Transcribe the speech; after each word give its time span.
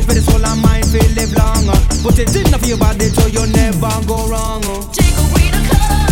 Push 0.00 0.06
for 0.06 0.14
the 0.14 0.20
soul 0.22 0.44
and 0.44 0.62
mind, 0.62 0.86
feel 0.86 1.10
live 1.12 1.32
long. 1.36 1.66
But 2.02 2.18
it's 2.18 2.34
in 2.34 2.46
for 2.46 2.66
your 2.66 2.78
body 2.78 3.06
so 3.08 3.26
you 3.26 3.46
never 3.52 4.06
go 4.06 4.28
wrong. 4.28 4.62
Oh. 4.64 4.88
Take 4.92 5.16
away 5.16 5.50
the 5.50 5.68
color. 5.68 6.09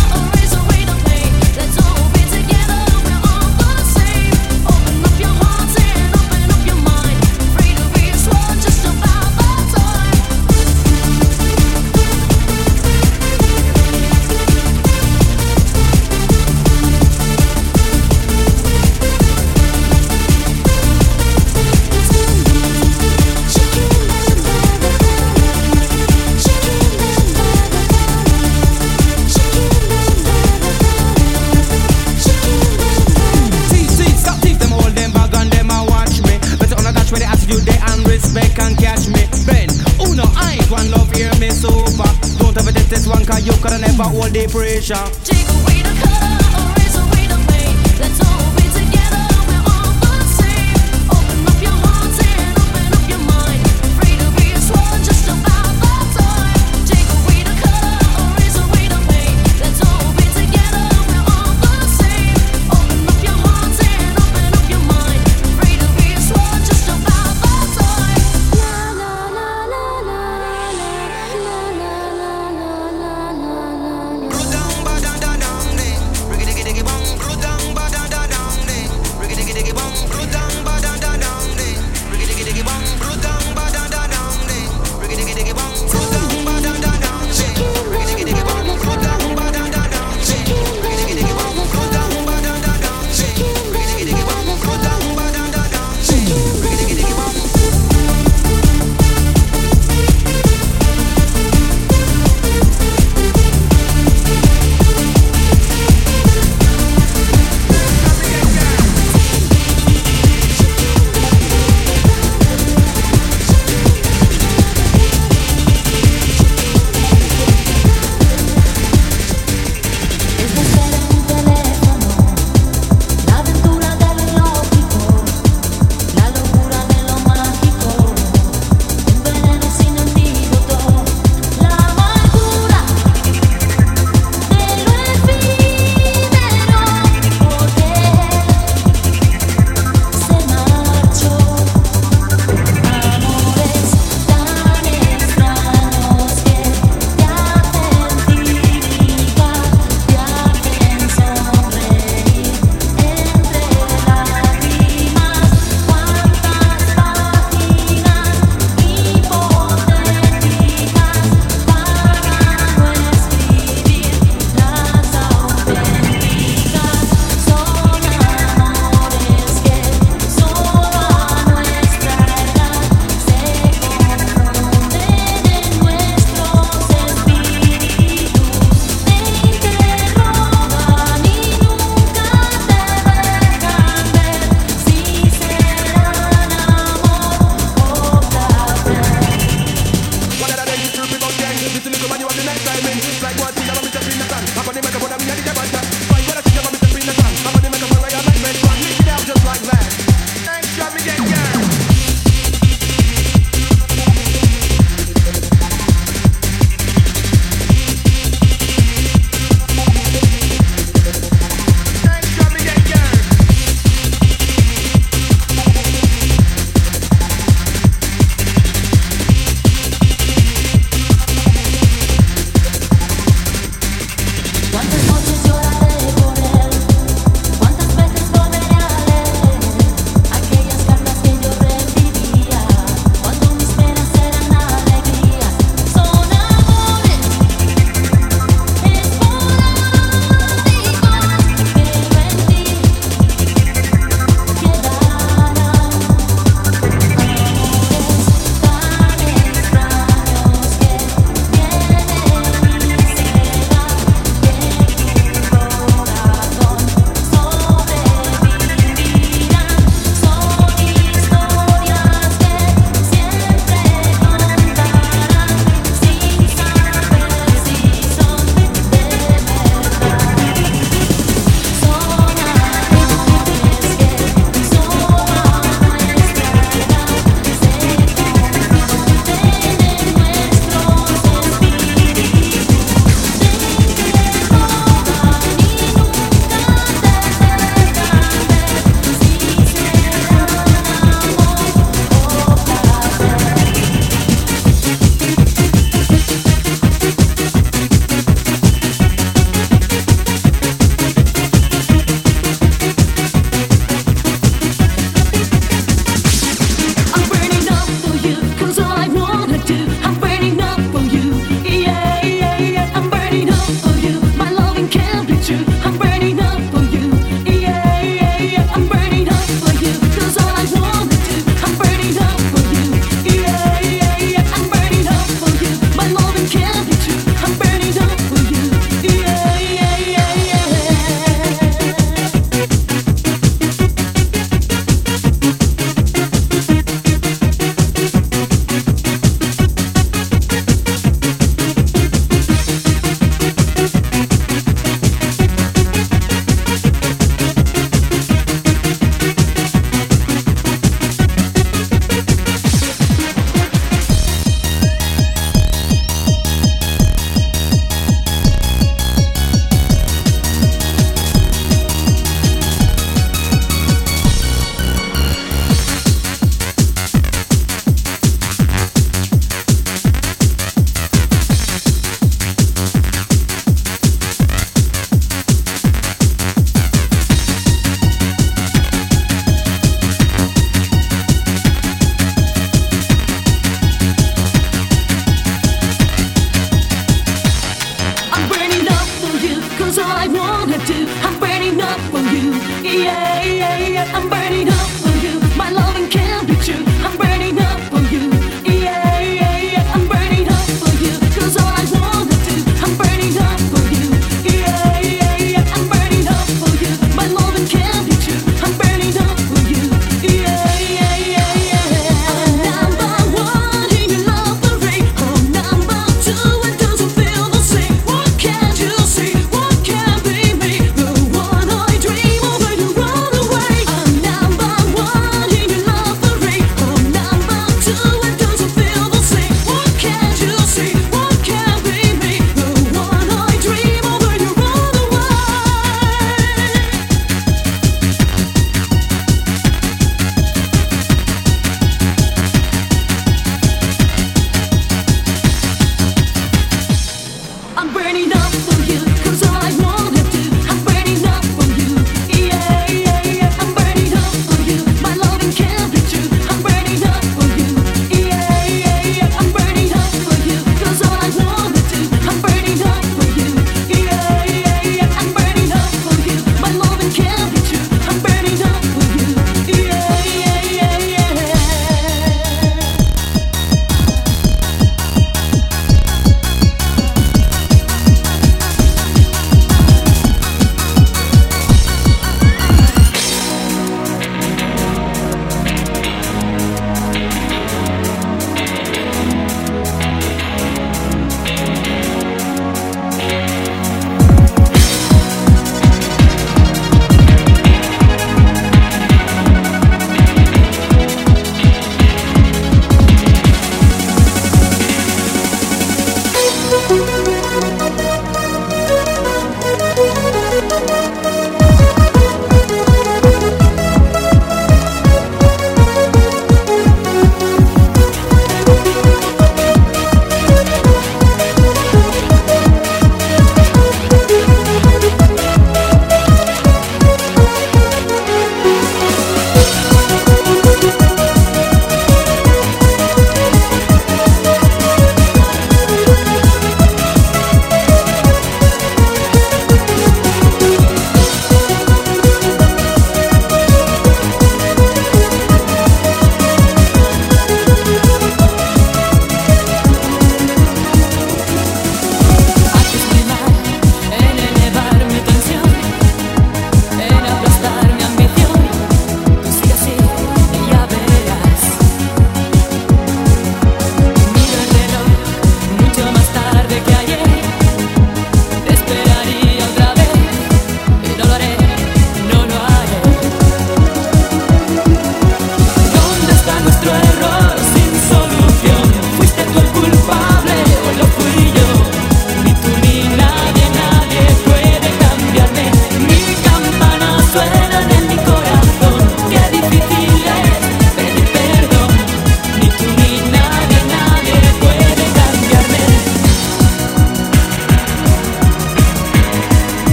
About 43.99 44.15
all 44.15 44.29
the 44.29 44.47
pressure. 44.47 44.95
Take 45.25 45.45
away 45.49 45.83
the 45.83 45.98